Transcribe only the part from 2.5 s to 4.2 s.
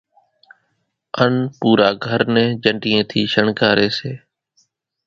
جنڍِيئين ٿِي شڻگاري سي